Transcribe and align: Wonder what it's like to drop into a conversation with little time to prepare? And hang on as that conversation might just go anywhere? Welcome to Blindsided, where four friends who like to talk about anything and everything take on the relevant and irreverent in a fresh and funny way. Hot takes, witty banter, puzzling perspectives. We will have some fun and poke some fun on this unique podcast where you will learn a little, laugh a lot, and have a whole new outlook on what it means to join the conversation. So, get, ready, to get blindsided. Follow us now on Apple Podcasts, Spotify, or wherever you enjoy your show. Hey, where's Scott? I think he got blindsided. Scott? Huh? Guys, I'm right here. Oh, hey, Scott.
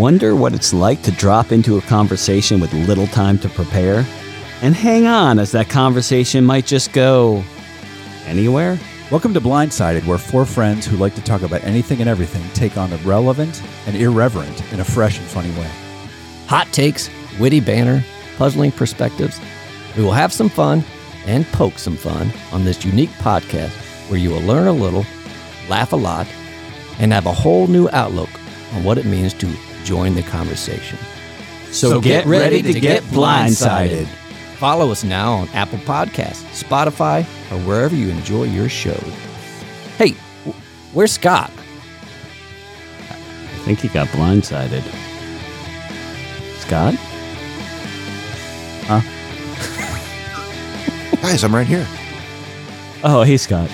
Wonder 0.00 0.34
what 0.34 0.54
it's 0.54 0.72
like 0.72 1.02
to 1.02 1.12
drop 1.12 1.52
into 1.52 1.76
a 1.76 1.82
conversation 1.82 2.58
with 2.58 2.72
little 2.72 3.06
time 3.08 3.38
to 3.40 3.50
prepare? 3.50 4.06
And 4.62 4.74
hang 4.74 5.06
on 5.06 5.38
as 5.38 5.52
that 5.52 5.68
conversation 5.68 6.42
might 6.42 6.64
just 6.64 6.94
go 6.94 7.44
anywhere? 8.24 8.78
Welcome 9.10 9.34
to 9.34 9.42
Blindsided, 9.42 10.06
where 10.06 10.16
four 10.16 10.46
friends 10.46 10.86
who 10.86 10.96
like 10.96 11.14
to 11.16 11.22
talk 11.22 11.42
about 11.42 11.64
anything 11.64 12.00
and 12.00 12.08
everything 12.08 12.42
take 12.54 12.78
on 12.78 12.88
the 12.88 12.96
relevant 12.98 13.62
and 13.86 13.94
irreverent 13.94 14.72
in 14.72 14.80
a 14.80 14.84
fresh 14.84 15.18
and 15.18 15.26
funny 15.26 15.50
way. 15.50 15.70
Hot 16.46 16.66
takes, 16.72 17.10
witty 17.38 17.60
banter, 17.60 18.02
puzzling 18.38 18.72
perspectives. 18.72 19.38
We 19.98 20.02
will 20.02 20.12
have 20.12 20.32
some 20.32 20.48
fun 20.48 20.82
and 21.26 21.44
poke 21.48 21.78
some 21.78 21.96
fun 21.96 22.32
on 22.52 22.64
this 22.64 22.86
unique 22.86 23.10
podcast 23.18 23.76
where 24.08 24.18
you 24.18 24.30
will 24.30 24.40
learn 24.40 24.66
a 24.66 24.72
little, 24.72 25.04
laugh 25.68 25.92
a 25.92 25.96
lot, 25.96 26.26
and 26.98 27.12
have 27.12 27.26
a 27.26 27.34
whole 27.34 27.66
new 27.66 27.86
outlook 27.92 28.30
on 28.72 28.82
what 28.82 28.96
it 28.96 29.04
means 29.04 29.34
to 29.34 29.54
join 29.84 30.14
the 30.14 30.22
conversation. 30.22 30.98
So, 31.70 32.00
get, 32.00 32.26
ready, 32.26 32.62
to 32.62 32.80
get 32.80 33.02
blindsided. 33.04 34.06
Follow 34.56 34.90
us 34.90 35.04
now 35.04 35.32
on 35.32 35.48
Apple 35.50 35.78
Podcasts, 35.78 36.62
Spotify, 36.62 37.20
or 37.50 37.58
wherever 37.66 37.94
you 37.94 38.08
enjoy 38.10 38.44
your 38.44 38.68
show. 38.68 38.98
Hey, 39.96 40.10
where's 40.92 41.12
Scott? 41.12 41.50
I 43.08 43.62
think 43.64 43.78
he 43.78 43.88
got 43.88 44.08
blindsided. 44.08 44.82
Scott? 46.58 46.94
Huh? 48.86 49.00
Guys, 51.22 51.44
I'm 51.44 51.54
right 51.54 51.66
here. 51.66 51.86
Oh, 53.04 53.22
hey, 53.22 53.36
Scott. 53.36 53.70